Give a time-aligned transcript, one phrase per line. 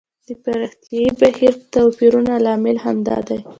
[0.27, 3.39] د پراختیايي بهیر توپیرونه لامل همدا دی.